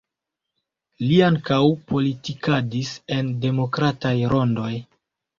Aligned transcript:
Li 1.09 1.17
ankaŭ 1.25 1.59
politikadis 1.91 2.93
en 3.17 3.29
demokrataj 3.43 4.15
rondoj. 4.33 4.71